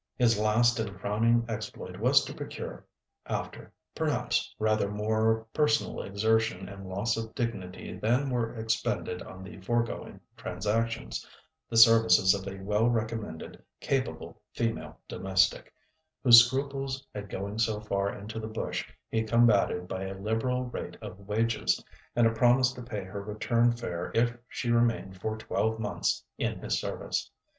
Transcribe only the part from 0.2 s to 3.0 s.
last and crowning exploit was to procure,